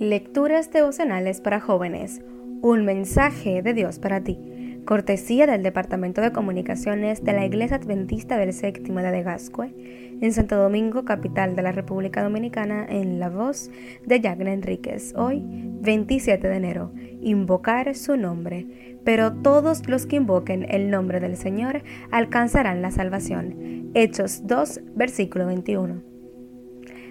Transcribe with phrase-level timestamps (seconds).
[0.00, 2.20] Lecturas devocionales para jóvenes.
[2.62, 4.80] Un mensaje de Dios para ti.
[4.84, 9.72] Cortesía del Departamento de Comunicaciones de la Iglesia Adventista del Séptimo de Gascue,
[10.20, 13.70] en Santo Domingo, capital de la República Dominicana, en la voz
[14.04, 15.14] de Yagna Enríquez.
[15.14, 16.90] Hoy, 27 de enero,
[17.20, 18.98] invocar su nombre.
[19.04, 23.92] Pero todos los que invoquen el nombre del Señor alcanzarán la salvación.
[23.94, 26.13] Hechos 2, versículo 21.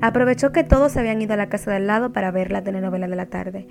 [0.00, 3.16] Aprovechó que todos habían ido a la casa del lado para ver la telenovela de
[3.16, 3.66] la tarde.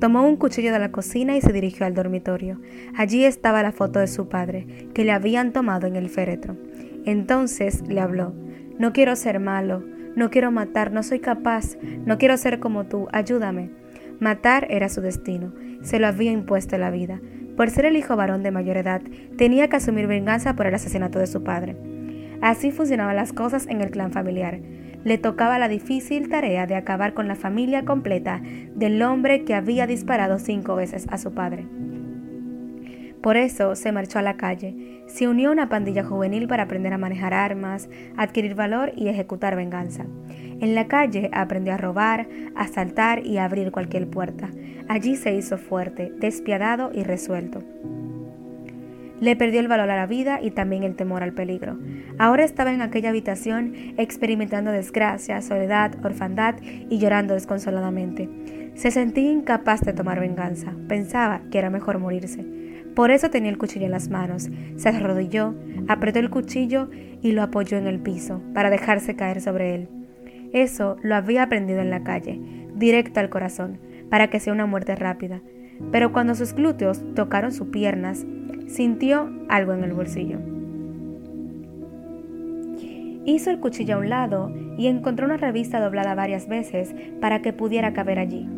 [0.00, 2.60] Tomó un cuchillo de la cocina y se dirigió al dormitorio.
[2.96, 6.56] Allí estaba la foto de su padre, que le habían tomado en el féretro.
[7.04, 8.34] Entonces le habló.
[8.78, 9.84] No quiero ser malo,
[10.16, 13.70] no quiero matar, no soy capaz, no quiero ser como tú, ayúdame.
[14.18, 17.20] Matar era su destino, se lo había impuesto la vida.
[17.56, 19.02] Por ser el hijo varón de mayor edad,
[19.36, 21.76] tenía que asumir venganza por el asesinato de su padre.
[22.40, 24.60] Así funcionaban las cosas en el clan familiar
[25.06, 28.42] le tocaba la difícil tarea de acabar con la familia completa
[28.74, 31.64] del hombre que había disparado cinco veces a su padre.
[33.22, 36.92] Por eso se marchó a la calle, se unió a una pandilla juvenil para aprender
[36.92, 40.06] a manejar armas, adquirir valor y ejecutar venganza.
[40.60, 44.50] En la calle aprendió a robar, asaltar y a abrir cualquier puerta.
[44.88, 47.62] Allí se hizo fuerte, despiadado y resuelto.
[49.20, 51.78] Le perdió el valor a la vida y también el temor al peligro.
[52.18, 58.28] Ahora estaba en aquella habitación experimentando desgracia, soledad, orfandad y llorando desconsoladamente.
[58.74, 60.72] Se sentía incapaz de tomar venganza.
[60.86, 62.44] Pensaba que era mejor morirse.
[62.94, 64.50] Por eso tenía el cuchillo en las manos.
[64.76, 65.54] Se arrodilló,
[65.88, 66.90] apretó el cuchillo
[67.22, 69.88] y lo apoyó en el piso para dejarse caer sobre él.
[70.52, 72.40] Eso lo había aprendido en la calle,
[72.74, 73.78] directo al corazón,
[74.10, 75.40] para que sea una muerte rápida.
[75.92, 78.24] Pero cuando sus glúteos tocaron sus piernas,
[78.66, 80.38] sintió algo en el bolsillo.
[83.24, 87.52] Hizo el cuchillo a un lado y encontró una revista doblada varias veces para que
[87.52, 88.48] pudiera caber allí.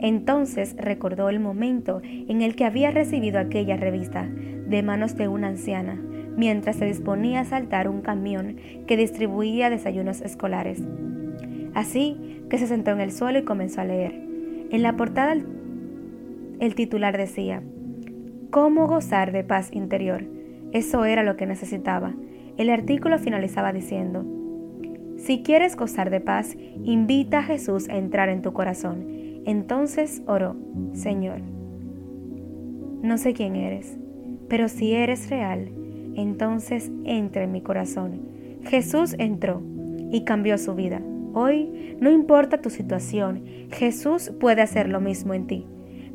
[0.00, 5.48] Entonces recordó el momento en el que había recibido aquella revista de manos de una
[5.48, 6.00] anciana,
[6.36, 10.82] mientras se disponía a saltar un camión que distribuía desayunos escolares.
[11.74, 14.12] Así que se sentó en el suelo y comenzó a leer.
[14.70, 15.36] En la portada
[16.60, 17.62] el titular decía,
[18.54, 20.22] ¿Cómo gozar de paz interior?
[20.70, 22.14] Eso era lo que necesitaba.
[22.56, 24.24] El artículo finalizaba diciendo,
[25.16, 26.54] Si quieres gozar de paz,
[26.84, 29.08] invita a Jesús a entrar en tu corazón.
[29.44, 30.54] Entonces oró,
[30.92, 31.40] Señor,
[33.02, 33.98] no sé quién eres,
[34.48, 35.72] pero si eres real,
[36.14, 38.20] entonces entra en mi corazón.
[38.62, 39.64] Jesús entró
[40.12, 41.02] y cambió su vida.
[41.32, 45.66] Hoy, no importa tu situación, Jesús puede hacer lo mismo en ti.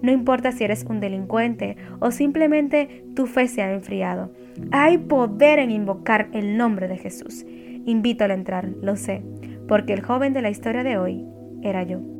[0.02, 4.32] No importa si eres un delincuente o simplemente tu fe se ha enfriado.
[4.72, 7.46] Hay poder en invocar el nombre de Jesús.
[7.86, 9.22] Invítalo a entrar, lo sé,
[9.68, 11.26] porque el joven de la historia de hoy
[11.62, 12.19] era yo.